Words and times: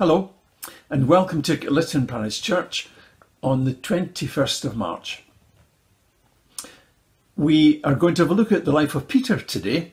Hello, 0.00 0.30
and 0.88 1.08
welcome 1.08 1.42
to 1.42 1.70
Lytton 1.70 2.06
Parish 2.06 2.40
Church 2.40 2.88
on 3.42 3.64
the 3.64 3.74
21st 3.74 4.64
of 4.64 4.74
March. 4.74 5.24
We 7.36 7.84
are 7.84 7.94
going 7.94 8.14
to 8.14 8.22
have 8.22 8.30
a 8.30 8.34
look 8.34 8.50
at 8.50 8.64
the 8.64 8.72
life 8.72 8.94
of 8.94 9.08
Peter 9.08 9.38
today, 9.38 9.92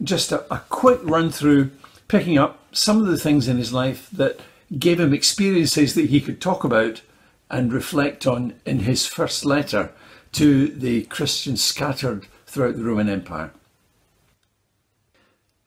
just 0.00 0.30
a, 0.30 0.44
a 0.54 0.60
quick 0.68 1.00
run 1.02 1.32
through, 1.32 1.72
picking 2.06 2.38
up 2.38 2.60
some 2.70 3.00
of 3.00 3.08
the 3.08 3.18
things 3.18 3.48
in 3.48 3.56
his 3.56 3.72
life 3.72 4.08
that 4.12 4.38
gave 4.78 5.00
him 5.00 5.12
experiences 5.12 5.96
that 5.96 6.10
he 6.10 6.20
could 6.20 6.40
talk 6.40 6.62
about 6.62 7.02
and 7.50 7.72
reflect 7.72 8.28
on 8.28 8.54
in 8.64 8.78
his 8.78 9.08
first 9.08 9.44
letter 9.44 9.90
to 10.30 10.68
the 10.68 11.02
Christians 11.06 11.64
scattered 11.64 12.28
throughout 12.46 12.76
the 12.76 12.84
Roman 12.84 13.08
Empire. 13.08 13.50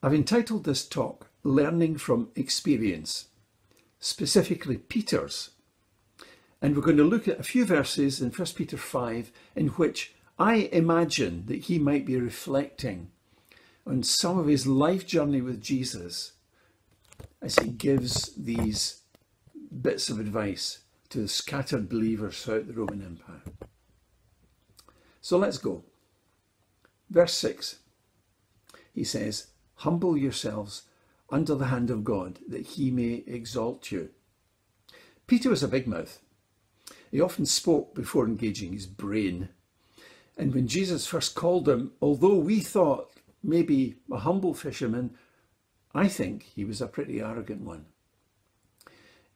I've 0.02 0.14
entitled 0.14 0.64
this 0.64 0.88
talk 0.88 1.26
Learning 1.44 1.98
from 1.98 2.30
Experience 2.36 3.26
specifically 4.06 4.76
Peter's. 4.76 5.50
And 6.62 6.76
we're 6.76 6.82
going 6.82 6.96
to 6.96 7.02
look 7.02 7.26
at 7.26 7.40
a 7.40 7.42
few 7.42 7.64
verses 7.64 8.20
in 8.20 8.30
1 8.30 8.48
Peter 8.54 8.76
5 8.76 9.32
in 9.56 9.68
which 9.68 10.14
I 10.38 10.68
imagine 10.72 11.46
that 11.46 11.62
he 11.62 11.80
might 11.80 12.06
be 12.06 12.16
reflecting 12.16 13.10
on 13.84 14.04
some 14.04 14.38
of 14.38 14.46
his 14.46 14.64
life 14.66 15.06
journey 15.06 15.40
with 15.40 15.60
Jesus 15.60 16.32
as 17.42 17.58
he 17.58 17.68
gives 17.68 18.32
these 18.36 19.02
bits 19.82 20.08
of 20.08 20.20
advice 20.20 20.80
to 21.08 21.18
the 21.18 21.28
scattered 21.28 21.88
believers 21.88 22.40
throughout 22.40 22.68
the 22.68 22.74
Roman 22.74 23.02
Empire. 23.02 23.42
So 25.20 25.36
let's 25.36 25.58
go. 25.58 25.82
Verse 27.10 27.34
6 27.34 27.80
he 28.94 29.04
says, 29.04 29.48
Humble 29.74 30.16
yourselves 30.16 30.82
under 31.30 31.54
the 31.54 31.66
hand 31.66 31.90
of 31.90 32.04
God, 32.04 32.38
that 32.48 32.66
he 32.66 32.90
may 32.90 33.24
exalt 33.26 33.90
you. 33.90 34.10
Peter 35.26 35.50
was 35.50 35.62
a 35.62 35.68
big 35.68 35.86
mouth. 35.86 36.20
He 37.10 37.20
often 37.20 37.46
spoke 37.46 37.94
before 37.94 38.26
engaging 38.26 38.72
his 38.72 38.86
brain. 38.86 39.48
And 40.36 40.54
when 40.54 40.68
Jesus 40.68 41.06
first 41.06 41.34
called 41.34 41.68
him, 41.68 41.92
although 42.00 42.36
we 42.36 42.60
thought 42.60 43.10
maybe 43.42 43.96
a 44.10 44.18
humble 44.18 44.54
fisherman, 44.54 45.16
I 45.94 46.08
think 46.08 46.44
he 46.54 46.64
was 46.64 46.80
a 46.80 46.86
pretty 46.86 47.20
arrogant 47.20 47.62
one. 47.62 47.86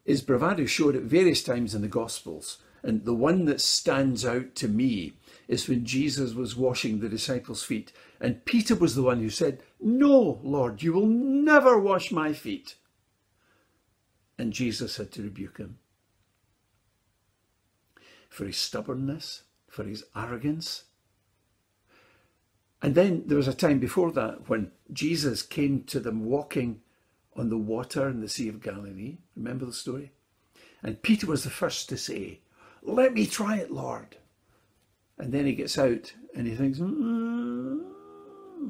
His 0.05 0.23
bravado 0.23 0.67
showed 0.67 0.97
at 0.97 1.03
various 1.03 1.43
times 1.43 1.75
in 1.75 1.83
the 1.83 1.89
Gospels, 1.89 2.59
and 2.83 3.05
the 3.05 3.15
one 3.15 3.45
that 3.47 3.61
stands 3.61 4.25
out 4.25 4.55
to 4.57 4.69
me 4.69 5.15
is 5.51 5.69
when 5.69 5.85
Jesus 5.85 6.33
was 6.33 6.55
washing 6.55 7.01
the 7.01 7.09
disciples' 7.09 7.65
feet. 7.65 7.93
And 8.21 8.45
Peter 8.45 8.77
was 8.77 8.95
the 8.95 9.03
one 9.03 9.19
who 9.19 9.31
said, 9.31 9.65
No, 9.81 10.39
Lord, 10.45 10.81
you 10.81 10.93
will 10.93 11.09
never 11.09 11.77
wash 11.77 12.13
my 12.13 12.33
feet. 12.33 12.77
And 14.39 14.53
Jesus 14.53 14.97
had 14.97 15.11
to 15.13 15.23
rebuke 15.23 15.59
him 15.59 15.79
for 18.29 18.47
his 18.47 18.59
stubbornness, 18.59 19.43
for 19.67 19.83
his 19.83 20.05
arrogance. 20.15 20.85
And 22.81 22.95
then 22.95 23.25
there 23.27 23.37
was 23.37 23.49
a 23.49 23.53
time 23.53 23.81
before 23.81 24.13
that 24.13 24.49
when 24.49 24.71
Jesus 24.93 25.43
came 25.43 25.83
to 25.85 25.99
them 25.99 26.27
walking 26.27 26.81
on 27.35 27.49
the 27.49 27.59
water 27.59 28.09
in 28.09 28.21
the 28.21 28.29
Sea 28.29 28.49
of 28.49 28.63
Galilee. 28.63 29.19
Remember 29.35 29.67
the 29.67 29.73
story? 29.73 30.13
And 30.81 31.03
Peter 31.03 31.27
was 31.27 31.43
the 31.43 31.51
first 31.51 31.89
to 31.89 31.97
say, 31.97 32.39
Let 32.85 33.15
me 33.15 33.27
try 33.27 33.57
it, 33.57 33.73
Lord. 33.73 34.17
And 35.21 35.35
then 35.35 35.45
he 35.45 35.53
gets 35.53 35.77
out 35.77 36.15
and 36.35 36.47
he 36.47 36.55
thinks, 36.55 36.79
mm, 36.79 37.83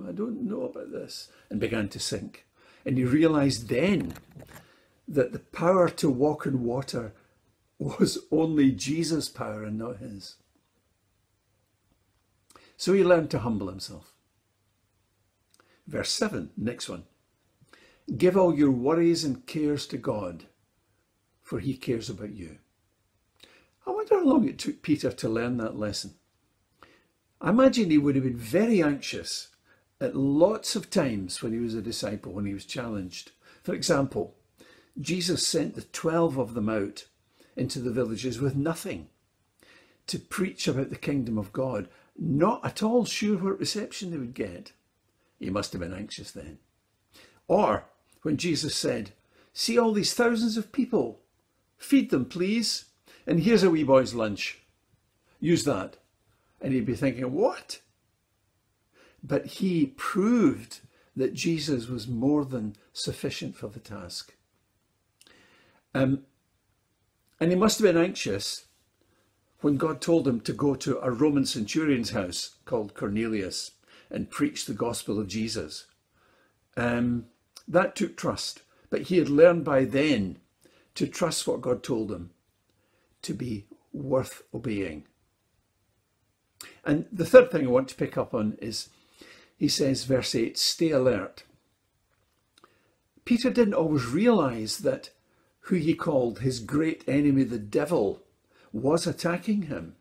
I 0.07 0.11
don't 0.11 0.43
know 0.43 0.63
about 0.63 0.91
this, 0.91 1.29
and 1.49 1.61
began 1.61 1.89
to 1.91 2.01
sink. 2.01 2.45
And 2.85 2.99
he 2.99 3.05
realized 3.05 3.69
then 3.69 4.15
that 5.07 5.33
the 5.33 5.39
power 5.39 5.89
to 5.89 6.11
walk 6.11 6.47
in 6.47 6.65
water 6.65 7.13
was 7.79 8.19
only 8.33 8.73
Jesus' 8.73 9.29
power 9.29 9.63
and 9.63 9.79
not 9.79 9.99
his. 9.99 10.37
So 12.77 12.95
he 12.95 13.05
learned 13.05 13.31
to 13.31 13.39
humble 13.39 13.69
himself. 13.69 14.13
Verse 15.87 16.11
7, 16.11 16.51
next 16.57 16.89
one. 16.89 17.05
Give 18.17 18.37
all 18.37 18.57
your 18.57 18.73
worries 18.73 19.23
and 19.23 19.47
cares 19.47 19.87
to 19.87 19.99
God, 19.99 20.47
for 21.43 21.61
he 21.61 21.77
cares 21.77 22.11
about 22.11 22.35
you. 22.35 22.59
I 23.87 23.91
wonder 23.91 24.17
how 24.17 24.25
long 24.25 24.49
it 24.49 24.59
took 24.59 24.83
Peter 24.83 25.13
to 25.13 25.29
learn 25.29 25.57
that 25.59 25.77
lesson. 25.77 26.15
I 27.41 27.51
imagine 27.51 27.91
he 27.91 27.99
would 27.99 28.17
have 28.17 28.25
been 28.25 28.37
very 28.37 28.83
anxious 28.83 29.49
at 30.01 30.17
lots 30.17 30.77
of 30.77 30.91
times 30.91 31.43
when 31.43 31.53
he 31.53 31.59
was 31.59 31.75
a 31.75 31.83
disciple, 31.83 32.33
when 32.33 32.47
he 32.47 32.55
was 32.55 32.65
challenged. 32.65 33.33
For 33.63 33.75
example, 33.75 34.35
Jesus 35.01 35.47
sent 35.47 35.75
the 35.75 35.83
12 35.83 36.39
of 36.39 36.55
them 36.55 36.69
out 36.69 37.07
into 37.57 37.81
the 37.81 37.93
villages 37.93 38.41
with 38.41 38.57
nothing 38.57 39.09
to 40.07 40.19
preach 40.19 40.67
about 40.67 40.91
the 40.91 40.97
kingdom 40.97 41.39
of 41.39 41.53
God, 41.53 41.89
not 42.19 42.65
at 42.65 42.83
all 42.83 43.05
sure 43.05 43.39
what 43.39 43.61
reception 43.61 44.11
they 44.11 44.19
would 44.19 44.35
get. 44.35 44.73
He 45.39 45.51
must 45.51 45.73
have 45.73 45.81
been 45.81 45.95
anxious 45.95 46.31
then. 46.31 46.59
Or 47.49 47.85
when 48.23 48.37
Jesus 48.37 48.75
said, 48.75 49.13
See 49.53 49.79
all 49.79 49.93
these 49.93 50.15
thousands 50.15 50.57
of 50.57 50.73
people, 50.73 51.21
feed 51.79 52.11
them, 52.11 52.25
please, 52.25 52.87
and 53.27 53.41
here's 53.41 53.63
a 53.63 53.71
wee 53.71 53.85
boy's 53.85 54.15
lunch. 54.15 54.59
Use 55.41 55.65
that. 55.65 55.97
And 56.61 56.73
he'd 56.73 56.87
be 56.87 56.95
thinking, 56.95 57.33
what? 57.33 57.81
But 59.23 59.47
he 59.47 59.87
proved 59.97 60.81
that 61.17 61.35
Jesus 61.35 61.89
was 61.89 62.07
more 62.07 62.45
than 62.45 62.77
sufficient 62.93 63.57
for 63.57 63.69
the 63.69 63.81
task. 63.81 64.35
Um, 65.95 66.25
and 67.41 67.51
he 67.51 67.57
must 67.57 67.79
have 67.79 67.87
been 67.87 68.03
anxious 68.03 68.67
when 69.61 69.77
God 69.77 70.01
told 70.01 70.27
him 70.27 70.41
to 70.41 70.53
go 70.53 70.75
to 70.75 70.99
a 71.01 71.11
Roman 71.11 71.45
centurion's 71.45 72.11
house 72.11 72.57
called 72.65 72.95
Cornelius 72.95 73.73
and 74.11 74.31
preach 74.31 74.67
the 74.67 74.75
gospel 74.75 75.19
of 75.19 75.29
Jesus. 75.29 75.87
Um, 76.77 77.27
that 77.69 77.95
took 77.95 78.17
trust, 78.17 78.63
but 78.89 79.03
he 79.03 79.19
had 79.19 79.29
learned 79.29 79.65
by 79.65 79.85
then 79.85 80.39
to 80.95 81.07
trust 81.07 81.47
what 81.47 81.61
God 81.61 81.83
told 81.83 82.11
him 82.11 82.31
to 83.23 83.35
be 83.35 83.67
worth 83.93 84.43
obeying. 84.55 85.05
And 86.85 87.07
the 87.13 87.27
third 87.27 87.51
thing 87.51 87.67
I 87.67 87.71
want 87.71 87.89
to 87.89 87.95
pick 87.95 88.17
up 88.17 88.35
on 88.35 88.57
is 88.61 88.89
he 89.57 89.69
says, 89.69 90.05
verse 90.05 90.35
8, 90.35 90.57
stay 90.57 90.91
alert. 90.91 91.45
Peter 93.25 93.51
didn't 93.51 93.75
always 93.75 94.07
realize 94.07 94.79
that 94.79 95.11
who 95.65 95.77
he 95.77 95.95
called 95.95 96.41
his 96.41 96.61
great 96.61 97.05
enemy, 97.07 97.45
the 97.45 97.59
devil, 97.59 98.23
was 98.73 99.07
attacking 99.07 99.63
him. 99.63 99.97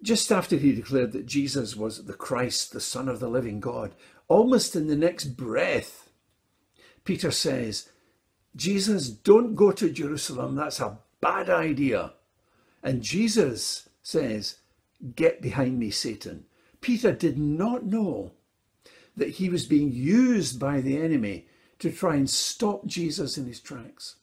Just 0.00 0.30
after 0.30 0.56
he 0.56 0.72
declared 0.72 1.12
that 1.12 1.26
Jesus 1.26 1.74
was 1.74 2.04
the 2.04 2.14
Christ, 2.14 2.72
the 2.72 2.80
Son 2.80 3.08
of 3.08 3.18
the 3.18 3.28
living 3.28 3.58
God, 3.58 3.94
almost 4.28 4.76
in 4.76 4.86
the 4.86 4.96
next 4.96 5.36
breath, 5.36 6.08
Peter 7.04 7.30
says, 7.30 7.88
Jesus, 8.54 9.08
don't 9.08 9.54
go 9.54 9.72
to 9.72 9.90
Jerusalem. 9.90 10.54
That's 10.54 10.80
a 10.80 10.98
bad 11.20 11.50
idea. 11.50 12.12
And 12.82 13.02
Jesus 13.02 13.88
says, 14.02 14.58
Get 15.14 15.40
behind 15.40 15.78
me, 15.78 15.90
Satan. 15.90 16.46
Peter 16.80 17.12
did 17.12 17.38
not 17.38 17.84
know 17.84 18.32
that 19.16 19.30
he 19.30 19.48
was 19.48 19.66
being 19.66 19.92
used 19.92 20.58
by 20.58 20.80
the 20.80 20.96
enemy 20.96 21.46
to 21.78 21.92
try 21.92 22.16
and 22.16 22.28
stop 22.28 22.86
Jesus 22.86 23.36
in 23.36 23.46
his 23.46 23.60
tracks. 23.60 24.16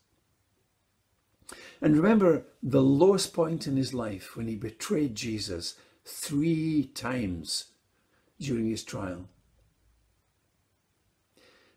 And 1.82 1.96
remember 1.96 2.46
the 2.64 2.82
lowest 2.82 3.34
point 3.34 3.68
in 3.68 3.78
his 3.78 3.94
life 3.94 4.36
when 4.36 4.48
he 4.48 4.56
betrayed 4.56 5.16
Jesus 5.16 5.76
three 6.06 6.86
times 6.94 7.66
during 8.40 8.70
his 8.70 8.84
trial. 8.84 9.30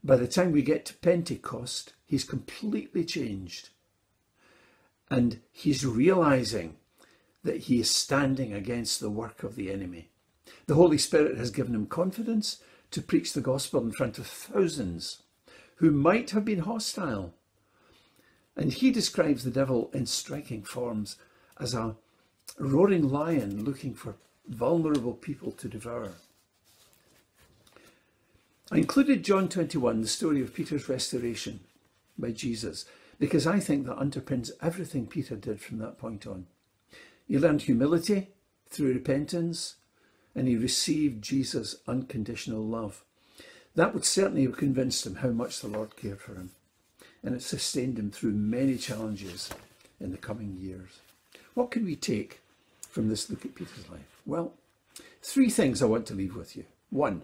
By 0.03 0.17
the 0.17 0.29
time 0.29 0.53
we 0.53 0.63
get 0.63 0.85
to 0.87 0.95
Pentecost, 0.95 1.93
he's 2.07 2.25
completely 2.25 3.05
changed. 3.05 3.71
And 5.11 5.41
he's 5.53 5.85
realizing 5.85 6.77
that 7.45 7.63
he 7.63 7.81
is 7.81 7.91
standing 7.91 8.53
against 8.53 9.01
the 9.01 9.11
work 9.11 9.43
of 9.43 9.57
the 9.57 9.71
enemy. 9.71 10.09
The 10.67 10.75
Holy 10.75 10.99
Spirit 10.99 11.39
has 11.39 11.51
given 11.51 11.75
him 11.75 11.87
confidence 11.87 12.59
to 12.91 13.03
preach 13.03 13.33
the 13.33 13.41
gospel 13.41 13.81
in 13.83 13.93
front 13.93 14.19
of 14.19 14.27
thousands 14.27 15.23
who 15.77 15.91
might 15.91 16.31
have 16.31 16.45
been 16.45 16.61
hostile. 16.61 17.35
And 18.57 18.73
he 18.73 18.91
describes 18.91 19.45
the 19.45 19.51
devil 19.51 19.91
in 19.95 20.07
striking 20.07 20.63
forms 20.63 21.17
as 21.61 21.75
a 21.75 21.97
roaring 22.59 23.09
lion 23.09 23.65
looking 23.65 23.95
for 23.95 24.17
vulnerable 24.49 25.13
people 25.13 25.53
to 25.53 25.69
devour. 25.69 26.13
I 28.71 28.79
included 28.79 29.25
John 29.25 29.49
21, 29.49 30.03
the 30.03 30.09
story 30.09 30.43
of 30.43 30.55
Peter's 30.55 30.89
restoration 30.89 31.61
by 32.19 32.33
Jesus, 32.33 32.85
because 33.19 33.47
I 33.47 33.61
think 33.61 33.87
that 33.87 33.97
underpins 33.97 34.51
everything 34.61 35.07
Peter 35.07 35.37
did 35.37 35.61
from 35.61 35.79
that 35.79 35.99
point 35.99 36.27
on. 36.27 36.47
He 37.29 37.39
learned 37.39 37.63
humility 37.63 38.29
through 38.69 38.95
repentance 38.95 39.77
and 40.35 40.49
he 40.49 40.57
received 40.57 41.23
Jesus' 41.23 41.77
unconditional 41.87 42.65
love. 42.65 43.05
That 43.75 43.95
would 43.95 44.05
certainly 44.05 44.43
have 44.45 44.57
convinced 44.57 45.07
him 45.07 45.17
how 45.17 45.29
much 45.31 45.61
the 45.61 45.69
Lord 45.69 45.97
cared 45.97 46.21
for 46.21 46.35
him. 46.35 46.51
and 47.23 47.35
it 47.35 47.43
sustained 47.43 47.99
him 47.99 48.11
through 48.11 48.33
many 48.33 48.77
challenges 48.77 49.51
in 50.01 50.11
the 50.11 50.17
coming 50.17 50.57
years. 50.57 51.01
What 51.55 51.71
can 51.71 51.85
we 51.85 51.97
take 51.97 52.41
from 52.89 53.09
this 53.09 53.29
look 53.29 53.45
at 53.45 53.55
Peter's 53.55 53.89
life? 53.91 54.21
Well, 54.25 54.55
three 55.23 55.51
things 55.51 55.83
I 55.83 55.87
want 55.87 56.07
to 56.07 56.15
leave 56.15 56.37
with 56.37 56.57
you. 56.57 56.65
One, 56.91 57.23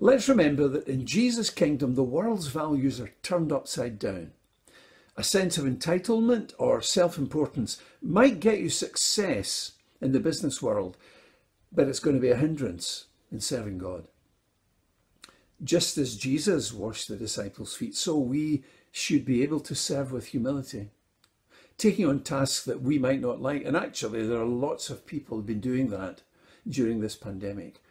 let's 0.00 0.28
remember 0.28 0.68
that 0.68 0.86
in 0.86 1.06
Jesus' 1.06 1.50
kingdom, 1.50 1.94
the 1.94 2.02
world's 2.02 2.48
values 2.48 3.00
are 3.00 3.12
turned 3.22 3.52
upside 3.52 3.98
down. 3.98 4.32
A 5.18 5.24
sense 5.24 5.58
of 5.58 5.64
entitlement 5.64 6.52
or 6.58 6.80
self 6.80 7.18
importance 7.18 7.82
might 8.00 8.38
get 8.38 8.60
you 8.60 8.70
success 8.70 9.72
in 10.00 10.12
the 10.12 10.20
business 10.20 10.62
world, 10.62 10.96
but 11.72 11.88
it's 11.88 11.98
going 11.98 12.14
to 12.14 12.22
be 12.22 12.30
a 12.30 12.36
hindrance 12.36 13.06
in 13.32 13.40
serving 13.40 13.78
God. 13.78 14.06
Just 15.62 15.98
as 15.98 16.16
Jesus 16.16 16.72
washed 16.72 17.08
the 17.08 17.16
disciples' 17.16 17.74
feet, 17.74 17.96
so 17.96 18.16
we 18.16 18.62
should 18.92 19.24
be 19.24 19.42
able 19.42 19.58
to 19.58 19.74
serve 19.74 20.12
with 20.12 20.26
humility, 20.26 20.90
taking 21.78 22.06
on 22.06 22.20
tasks 22.20 22.64
that 22.64 22.80
we 22.80 22.96
might 22.96 23.20
not 23.20 23.42
like. 23.42 23.64
And 23.64 23.76
actually, 23.76 24.24
there 24.24 24.40
are 24.40 24.46
lots 24.46 24.88
of 24.88 25.04
people 25.04 25.36
who've 25.36 25.46
been 25.46 25.58
doing 25.58 25.88
that 25.88 26.22
during 26.64 27.00
this 27.00 27.16
pandemic. 27.16 27.82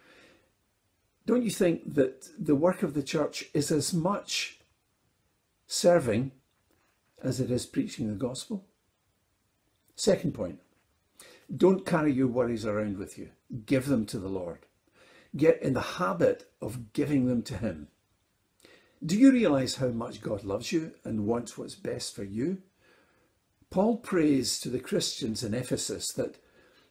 Don't 1.26 1.44
you 1.44 1.52
think 1.52 1.94
that 1.94 2.30
the 2.40 2.56
work 2.56 2.84
of 2.84 2.94
the 2.94 3.04
church 3.04 3.44
is 3.54 3.70
as 3.70 3.94
much 3.94 4.60
serving 5.68 6.32
as 7.24 7.40
it 7.40 7.52
is 7.52 7.66
preaching 7.66 8.08
the 8.08 8.16
gospel? 8.16 8.66
Second 9.96 10.34
point 10.34 10.60
don't 11.56 11.86
carry 11.86 12.12
your 12.12 12.28
worries 12.28 12.66
around 12.66 12.98
with 12.98 13.18
you, 13.18 13.30
give 13.66 13.88
them 13.88 14.06
to 14.08 14.20
the 14.20 14.28
Lord. 14.28 14.66
Get 15.36 15.62
in 15.62 15.74
the 15.74 15.82
habit 15.82 16.50
of 16.62 16.94
giving 16.94 17.28
them 17.28 17.42
to 17.44 17.58
Him. 17.58 17.88
Do 19.06 19.18
you 19.18 19.32
realize 19.32 19.76
how 19.76 19.90
much 19.90 20.22
God 20.22 20.44
loves 20.44 20.72
you 20.72 20.94
and 21.04 21.26
wants 21.26 21.58
what's 21.58 21.76
best 21.76 22.16
for 22.16 22.24
you? 22.24 22.60
Paul 23.70 23.98
prays 23.98 24.60
to 24.60 24.70
the 24.70 24.80
Christians 24.80 25.44
in 25.44 25.54
Ephesus 25.54 26.12
that, 26.14 26.38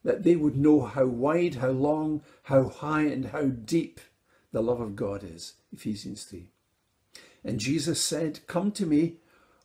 that 0.04 0.22
they 0.22 0.36
would 0.36 0.56
know 0.56 0.82
how 0.82 1.06
wide, 1.06 1.56
how 1.56 1.70
long, 1.70 2.22
how 2.44 2.68
high, 2.68 3.02
and 3.02 3.26
how 3.26 3.46
deep 3.46 4.00
the 4.52 4.62
love 4.62 4.80
of 4.80 4.94
God 4.94 5.24
is. 5.24 5.54
Ephesians 5.72 6.24
3. 6.24 6.50
And 7.44 7.58
Jesus 7.58 8.00
said, 8.00 8.46
Come 8.46 8.70
to 8.72 8.86
me, 8.86 9.16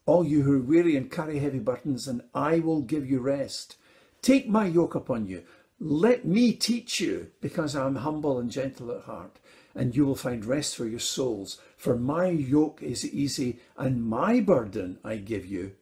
all 0.06 0.26
you 0.26 0.44
who 0.44 0.54
are 0.54 0.64
weary 0.64 0.96
and 0.96 1.12
carry 1.12 1.40
heavy 1.40 1.60
burdens, 1.60 2.08
and 2.08 2.22
I 2.34 2.60
will 2.60 2.82
give 2.82 3.10
you 3.10 3.20
rest. 3.20 3.78
Take 4.22 4.48
my 4.48 4.66
yoke 4.66 4.96
upon 4.96 5.28
you. 5.28 5.44
Let 5.80 6.26
me 6.26 6.54
teach 6.54 7.00
you, 7.00 7.32
because 7.42 7.76
I 7.76 7.86
am 7.88 7.96
humble 7.96 8.40
and 8.40 8.52
gentle 8.52 8.92
at 8.92 9.04
heart, 9.04 9.40
and 9.74 9.96
you 9.96 10.06
will 10.06 10.16
find 10.16 10.46
rest 10.46 10.76
for 10.76 10.86
your 10.86 11.00
souls. 11.00 11.60
For 11.78 11.98
my 11.98 12.28
yoke 12.28 12.84
is 12.84 13.06
easy, 13.12 13.60
and 13.78 14.06
my 14.06 14.40
burden 14.40 15.00
I 15.04 15.18
give 15.18 15.46
you 15.46 15.74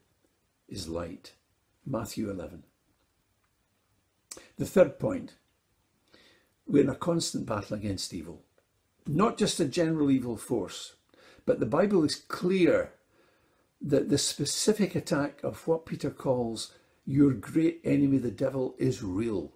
is 0.67 0.87
light. 0.87 1.33
Matthew 1.85 2.29
11. 2.29 2.63
The 4.57 4.65
third 4.65 4.99
point 4.99 5.33
we're 6.69 6.83
in 6.83 6.89
a 6.89 6.95
constant 6.95 7.47
battle 7.47 7.75
against 7.75 8.13
evil. 8.13 8.43
Not 9.07 9.39
just 9.39 9.59
a 9.59 9.65
general 9.65 10.11
evil 10.11 10.37
force, 10.37 10.93
but 11.45 11.59
the 11.59 11.65
Bible 11.65 12.03
is 12.03 12.13
clear 12.13 12.93
that 13.81 14.09
the 14.09 14.17
specific 14.17 14.95
attack 14.95 15.41
of 15.43 15.67
what 15.67 15.85
Peter 15.85 16.09
calls 16.09 16.73
your 17.05 17.31
great 17.31 17.81
enemy, 17.83 18.17
the 18.17 18.31
devil, 18.31 18.75
is 18.77 19.01
real. 19.01 19.51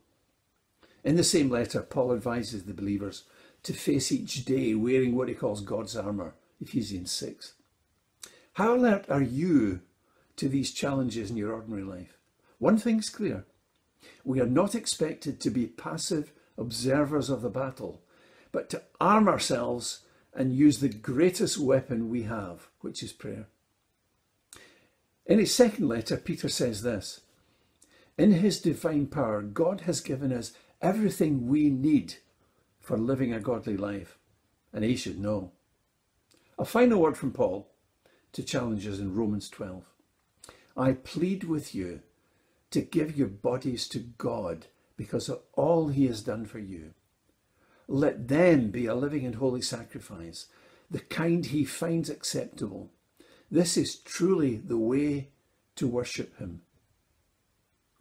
In 1.04 1.16
the 1.18 1.24
same 1.24 1.50
letter, 1.50 1.82
Paul 1.82 2.14
advises 2.14 2.64
the 2.64 2.74
believers 2.74 3.26
to 3.64 3.74
face 3.74 4.12
each 4.12 4.46
day 4.46 4.74
wearing 4.74 5.16
what 5.16 5.28
he 5.28 5.34
calls 5.34 5.62
God's 5.62 5.96
armour, 5.96 6.36
Ephesians 6.62 7.12
6. 7.12 7.54
How 8.54 8.76
alert 8.76 9.06
are 9.10 9.22
you 9.22 9.82
to 10.38 10.48
these 10.48 10.72
challenges 10.72 11.30
in 11.30 11.38
your 11.38 11.54
ordinary 11.54 11.84
life? 11.84 12.18
One 12.60 12.78
thing's 12.78 13.10
clear 13.10 13.46
we 14.24 14.40
are 14.40 14.46
not 14.46 14.76
expected 14.76 15.40
to 15.40 15.50
be 15.50 15.66
passive 15.66 16.34
observers 16.58 17.30
of 17.30 17.42
the 17.42 17.50
battle, 17.50 18.02
but 18.52 18.70
to 18.70 18.82
arm 19.00 19.28
ourselves 19.28 20.00
and 20.34 20.56
use 20.56 20.80
the 20.80 20.90
greatest 20.90 21.58
weapon 21.58 22.10
we 22.10 22.24
have, 22.24 22.68
which 22.82 23.04
is 23.04 23.14
prayer. 23.14 23.48
In 25.26 25.40
his 25.40 25.56
second 25.56 25.88
letter, 25.88 26.18
Peter 26.18 26.50
says 26.50 26.82
this 26.82 27.22
In 28.18 28.32
his 28.32 28.60
divine 28.60 29.08
power, 29.08 29.42
God 29.42 29.82
has 29.82 30.02
given 30.02 30.34
us 30.34 30.54
everything 30.82 31.48
we 31.48 31.70
need 31.70 32.16
for 32.80 32.98
living 32.98 33.34
a 33.34 33.40
godly 33.40 33.78
life, 33.78 34.18
and 34.74 34.84
he 34.84 34.96
should 34.96 35.20
know. 35.20 35.52
A 36.60 36.66
final 36.66 37.00
word 37.02 37.18
from 37.18 37.32
Paul 37.32 37.70
to 38.34 38.44
challenge 38.44 38.86
us 38.88 39.00
in 39.00 39.16
Romans 39.16 39.50
12. 39.50 39.84
I 40.76 40.94
plead 40.94 41.46
with 41.46 41.74
you 41.74 42.02
to 42.72 42.82
give 42.82 43.18
your 43.18 43.28
bodies 43.28 43.88
to 43.90 44.00
God 44.00 44.66
because 44.98 45.30
of 45.30 45.42
all 45.54 45.88
he 45.88 46.08
has 46.08 46.22
done 46.22 46.46
for 46.46 46.60
you. 46.60 46.94
Let 47.88 48.28
them 48.28 48.72
be 48.72 48.86
a 48.88 48.96
living 48.96 49.26
and 49.26 49.36
holy 49.36 49.62
sacrifice, 49.62 50.48
the 50.90 51.00
kind 51.00 51.46
he 51.46 51.64
finds 51.64 52.10
acceptable. 52.10 52.92
This 53.54 53.78
is 53.78 53.98
truly 53.98 54.56
the 54.56 54.80
way 54.80 55.28
to 55.76 55.86
worship 55.86 56.40
him. 56.40 56.62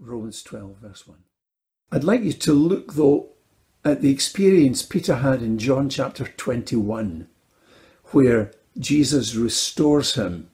Romans 0.01 0.43
12, 0.43 0.77
verse 0.81 1.07
1. 1.07 1.19
I'd 1.93 2.05
like 2.05 2.23
you 2.23 2.33
to 2.33 2.55
look, 2.55 2.95
though, 2.95 3.27
at 3.85 4.01
the 4.01 4.11
experience 4.11 4.83
Peter 4.83 5.17
had 5.17 5.43
in 5.43 5.59
John 5.59 5.91
chapter 5.91 6.25
21, 6.25 7.29
where 8.13 8.53
Jesus 8.79 9.35
restores 9.35 10.15
him 10.15 10.49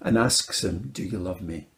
and 0.00 0.18
asks 0.18 0.64
him, 0.64 0.90
Do 0.92 1.04
you 1.04 1.18
love 1.18 1.40
me? 1.40 1.68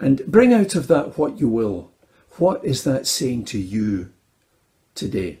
And 0.00 0.26
bring 0.26 0.52
out 0.52 0.74
of 0.74 0.88
that 0.88 1.16
what 1.16 1.38
you 1.38 1.48
will. 1.48 1.92
What 2.38 2.64
is 2.64 2.82
that 2.82 3.06
saying 3.06 3.44
to 3.46 3.58
you 3.58 4.12
today? 4.96 5.38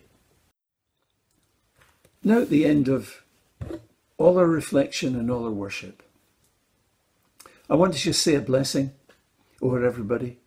Now, 2.22 2.42
at 2.42 2.48
the 2.48 2.64
end 2.64 2.86
of 2.86 3.24
all 4.18 4.38
our 4.38 4.46
reflection 4.46 5.16
and 5.16 5.30
all 5.30 5.44
our 5.44 5.50
worship, 5.50 6.02
I 7.70 7.74
want 7.74 7.94
to 7.94 7.98
just 7.98 8.22
say 8.22 8.34
a 8.34 8.40
blessing 8.40 8.92
over 9.62 9.84
everybody 9.84 10.38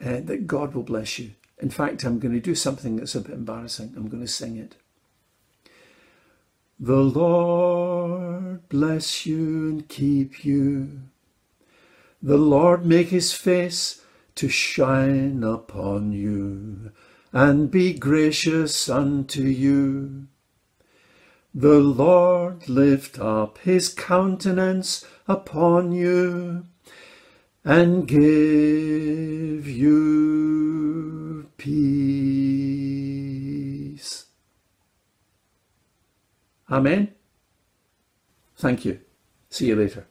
uh, 0.00 0.20
that 0.24 0.46
God 0.46 0.74
will 0.74 0.82
bless 0.82 1.18
you. 1.18 1.32
In 1.60 1.70
fact, 1.70 2.04
I'm 2.04 2.18
going 2.18 2.34
to 2.34 2.40
do 2.40 2.54
something 2.54 2.96
that's 2.96 3.14
a 3.14 3.20
bit 3.20 3.32
embarrassing. 3.32 3.94
I'm 3.96 4.08
going 4.08 4.22
to 4.22 4.28
sing 4.28 4.56
it. 4.56 4.76
The 6.78 6.96
Lord 6.96 8.68
bless 8.68 9.24
you 9.24 9.68
and 9.68 9.88
keep 9.88 10.44
you. 10.44 11.02
The 12.20 12.36
Lord 12.36 12.84
make 12.84 13.08
his 13.08 13.32
face 13.32 14.02
to 14.34 14.48
shine 14.48 15.44
upon 15.44 16.12
you 16.12 16.90
and 17.32 17.70
be 17.70 17.92
gracious 17.92 18.88
unto 18.88 19.42
you. 19.42 20.26
The 21.54 21.80
Lord 21.80 22.66
lift 22.66 23.18
up 23.18 23.58
his 23.58 23.92
countenance 23.92 25.04
upon 25.28 25.92
you 25.92 26.64
and 27.62 28.08
give 28.08 29.68
you 29.68 31.50
peace. 31.58 31.72
Amen. 36.70 37.12
Thank 38.56 38.86
you. 38.86 39.00
See 39.50 39.66
you 39.66 39.76
later. 39.76 40.06